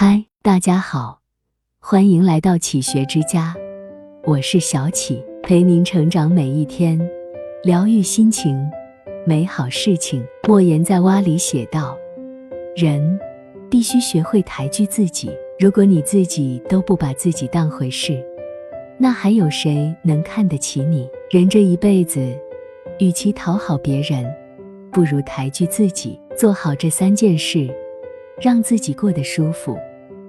[0.00, 1.18] 嗨，大家好，
[1.80, 3.52] 欢迎来到启学之家，
[4.22, 6.96] 我是小启，陪您成长每一天，
[7.64, 8.56] 疗愈心情，
[9.26, 10.24] 美好事情。
[10.46, 11.98] 莫言在蛙里写道：
[12.76, 13.18] 人
[13.68, 18.24] 必须学会抬举自己，如果你自己都不把自己当回事，
[18.98, 21.10] 那还有谁能看得起你？
[21.28, 22.24] 人这一辈子，
[23.00, 24.32] 与其讨好别人，
[24.92, 27.68] 不如抬举自己，做好这三件事，
[28.40, 29.76] 让自己过得舒服。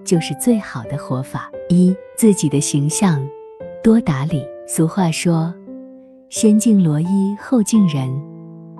[0.10, 1.52] 就是最好的活法。
[1.70, 3.24] 一，自己的形象
[3.84, 4.44] 多打理。
[4.66, 5.54] 俗话说
[6.30, 8.10] ：“先敬罗衣后敬人，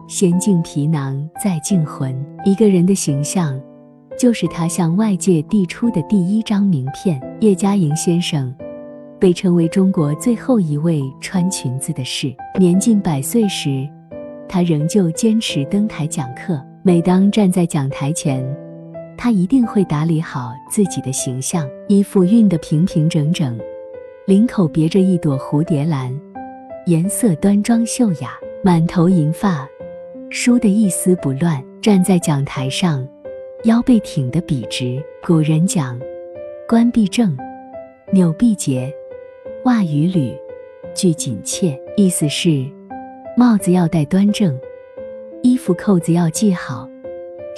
[0.08, 3.62] 先敬皮囊再敬魂。”一个人的形象，
[4.18, 7.22] 就是他向外界递出的第一张名片。
[7.42, 8.52] 叶嘉莹先生
[9.20, 12.34] 被称为中国最后一位穿裙子的士。
[12.60, 13.88] 年近百岁时，
[14.48, 16.60] 他仍旧坚持登台讲课。
[16.82, 18.44] 每当站在讲台前，
[19.22, 23.60] 他一定会打理好自己的形象，衣服熨得平平整整，
[24.26, 26.18] 领口别着一朵蝴蝶兰，
[26.86, 28.32] 颜色端庄秀雅，
[28.64, 29.68] 满头银发
[30.30, 31.62] 梳得一丝不乱。
[31.82, 33.06] 站在讲台上，
[33.66, 35.04] 腰背挺得笔直。
[35.22, 36.00] 古人讲
[36.66, 37.38] ：“冠必正，
[38.14, 38.90] 纽必结，
[39.66, 40.34] 袜与履
[40.96, 42.66] 俱紧切。”意思是
[43.36, 44.58] 帽子要戴端正，
[45.44, 46.89] 衣服扣子要系好。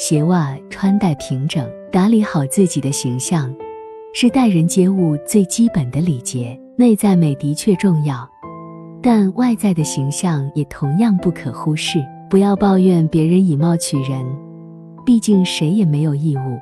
[0.01, 3.53] 鞋袜穿戴平整，打理好自己的形象，
[4.15, 6.59] 是待人接物最基本的礼节。
[6.75, 8.27] 内在美的确重要，
[8.99, 12.03] 但外在的形象也同样不可忽视。
[12.31, 14.25] 不要抱怨别人以貌取人，
[15.05, 16.59] 毕竟谁也没有义务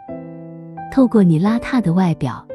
[0.92, 2.46] 透过你邋遢的外表，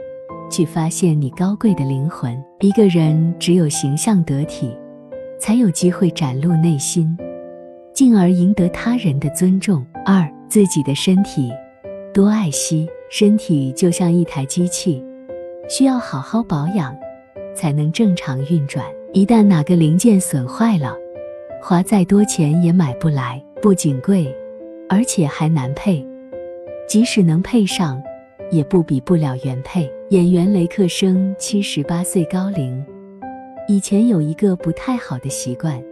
[0.51, 2.39] 去发现你高贵的灵魂。
[2.61, 4.77] 一个人只有形象得体，
[5.41, 7.17] 才有机会展露内心，
[7.95, 9.83] 进而赢得他人的尊重。
[10.05, 10.31] 二。
[10.55, 11.51] 自己的身体
[12.13, 15.05] 多爱惜，身体就像一台机器，
[15.69, 16.97] 需要好好保养，
[17.57, 18.87] 才能正常运转。
[19.13, 20.97] 一旦哪个零件损坏了，
[21.61, 24.33] 花再多钱也买不来，不仅贵，
[24.89, 26.07] 而且还难配。
[26.89, 28.01] 即使能配上，
[28.53, 29.91] 也不比不了原配。
[30.11, 32.81] 演员雷克生七十八岁高龄，
[33.67, 35.83] 以前有一个不太好的习惯，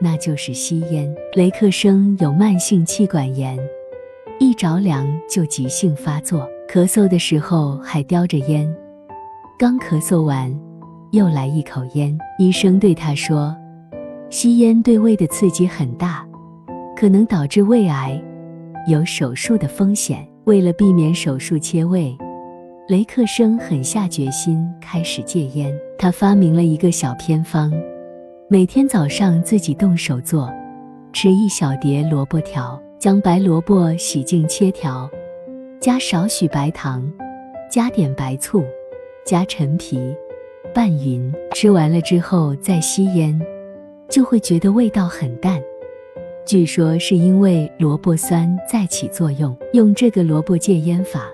[0.00, 1.14] 那就是吸烟。
[1.34, 3.58] 雷克生有慢性气管炎。
[4.42, 8.66] 一着凉就急性发作，咳嗽的时候还叼着烟，
[9.58, 10.50] 刚咳嗽完，
[11.10, 12.18] 又来一口烟。
[12.38, 13.54] 医生对他说
[14.30, 16.26] ：“吸烟对胃的刺激很大，
[16.96, 18.18] 可能导致胃癌，
[18.88, 22.16] 有手术的风险。”为了避免手术切胃，
[22.88, 25.70] 雷克生狠下决心开始戒烟。
[25.98, 27.70] 他发明了一个小偏方，
[28.48, 30.50] 每天早上自己动手做，
[31.12, 32.80] 吃一小碟萝卜条。
[33.00, 35.10] 将白萝卜洗净切条，
[35.80, 37.10] 加少许白糖，
[37.72, 38.62] 加点白醋，
[39.24, 40.14] 加陈皮，
[40.74, 41.32] 拌匀。
[41.54, 43.40] 吃完了之后再吸烟，
[44.10, 45.58] 就会觉得味道很淡。
[46.44, 49.56] 据说是因为萝卜酸在起作用。
[49.72, 51.30] 用这个萝卜戒烟法，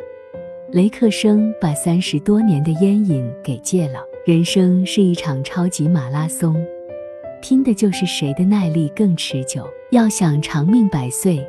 [0.71, 3.99] 雷克生把三十多年的烟瘾给戒了。
[4.25, 6.65] 人生是一场超级马拉松，
[7.43, 9.69] 拼的就是谁的耐力更持久。
[9.91, 11.45] 要想长命百岁。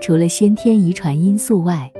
[0.00, 1.90] 除了先天遗传因素外，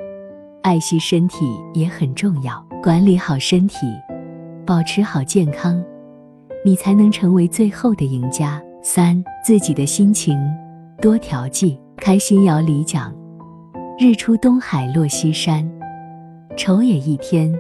[0.63, 2.65] 爱惜身体也很重要。
[2.81, 3.87] 管理好身体，
[4.65, 5.83] 保持好健康，
[6.65, 8.63] 你才能成为最后的赢家。
[8.83, 10.39] 三，自己的心情
[11.01, 11.79] 多调剂。
[11.97, 13.13] 开心谣里讲
[13.99, 15.69] ：“日出东海落西山，
[16.57, 17.53] 愁也一天，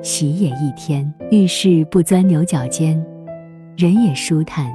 [0.00, 1.12] 喜也一天。
[1.30, 3.00] 遇事不钻牛角尖，
[3.76, 4.72] 人也舒坦，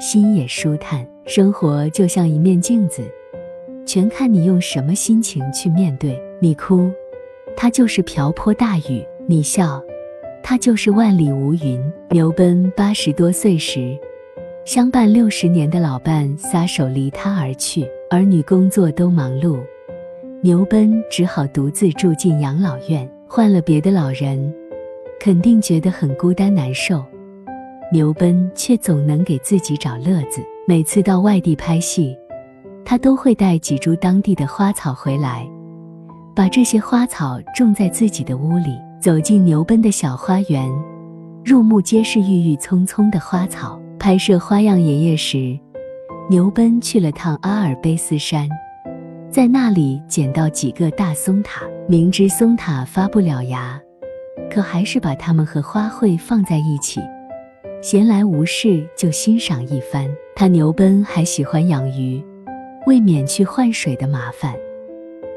[0.00, 1.06] 心也舒坦。
[1.26, 3.02] 生活就像一面镜子。”
[3.86, 6.20] 全看你用什么心情去面对。
[6.40, 6.90] 你哭，
[7.56, 9.82] 它就是瓢泼大雨；你笑，
[10.42, 11.82] 它就是万里无云。
[12.10, 13.96] 牛奔八十多岁时，
[14.64, 19.58] 相伴六十年的老伴撒手离他而去，儿女工作都忙碌，
[20.42, 23.08] 牛奔只好独自住进养老院。
[23.26, 24.54] 换了别的老人，
[25.18, 27.04] 肯定觉得很孤单难受，
[27.92, 30.40] 牛奔却总能给自己找乐子。
[30.68, 32.16] 每次到外地拍戏。
[32.84, 35.48] 他都会带几株当地的花草回来，
[36.34, 38.78] 把这些花草种在自己的屋里。
[39.00, 40.66] 走进牛奔的小花园，
[41.44, 43.78] 入目皆是郁郁葱葱的花草。
[43.98, 45.58] 拍摄《花样爷爷》时，
[46.30, 48.48] 牛奔去了趟阿尔卑斯山，
[49.30, 51.66] 在那里捡到几个大松塔。
[51.86, 53.78] 明知松塔发不了芽，
[54.50, 56.98] 可还是把它们和花卉放在一起，
[57.82, 60.08] 闲来无事就欣赏一番。
[60.34, 62.24] 他牛奔还喜欢养鱼。
[62.86, 64.54] 为免去换水的麻烦，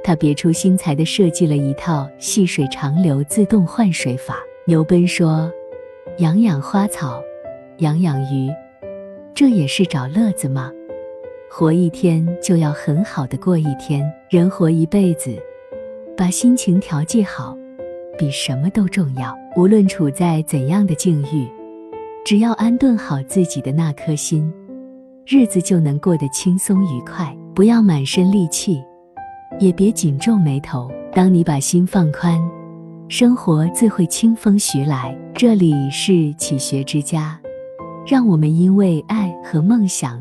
[0.04, 4.38] 他别出心裁地设计了一套细水长流自动换水法。
[4.66, 5.50] 牛奔说
[6.20, 7.22] ：“养养花草，
[7.78, 8.50] 养养鱼，
[9.34, 10.72] 这也是找乐子吗？
[11.50, 14.04] 活一天就要很好的过一天。
[14.30, 15.34] 人活一辈子，
[16.18, 17.58] 把心情调剂好，
[18.18, 19.34] 比什么都重要。
[19.56, 21.48] 无论处在怎样的境遇，
[22.26, 24.54] 只要安顿好自己的那颗心，
[25.28, 27.36] 日子就能过得轻松愉快。
[27.54, 28.82] 不要满身戾气。”
[29.60, 30.90] 也别紧皱眉头。
[31.12, 32.40] 当你把心放宽，
[33.10, 35.18] 生活自会清风徐来。
[35.34, 37.40] 这里是启学之家，
[38.06, 40.20] 让我们因为爱和梦想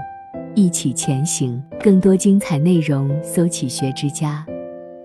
[0.54, 1.62] 一起前行。
[1.82, 4.46] 更多精彩内容，搜“启学之家”，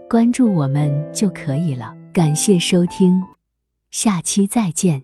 [0.09, 1.94] 关注我们就可以了。
[2.13, 3.21] 感谢收听，
[3.89, 5.03] 下期再见。